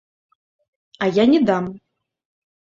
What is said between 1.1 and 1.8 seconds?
я не дам!